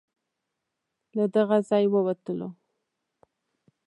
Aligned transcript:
له 1.15 1.25
دغه 1.35 1.57
ځای 1.69 1.85
ووتلو. 1.89 2.49